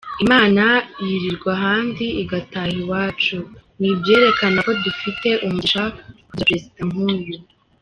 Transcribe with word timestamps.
Imana 0.23 0.63
yirigwa 1.05 1.49
ahandi 1.57 2.05
igataha 2.21 2.69
i 2.81 2.83
wacu, 2.91 3.37
ni 3.79 3.91
byerekana 3.99 4.57
kondufite 4.65 5.29
umugisha 5.45 5.81
kujyira 6.27 6.39
President 6.47 6.91
huyu. 6.97 7.37